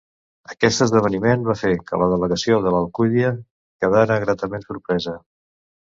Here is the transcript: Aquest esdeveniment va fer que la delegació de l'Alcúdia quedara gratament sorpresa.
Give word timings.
Aquest 0.53 0.79
esdeveniment 0.85 1.43
va 1.51 1.55
fer 1.59 1.71
que 1.91 2.01
la 2.03 2.09
delegació 2.15 2.59
de 2.65 2.75
l'Alcúdia 2.79 3.31
quedara 3.85 4.21
gratament 4.29 4.69
sorpresa. 4.71 5.21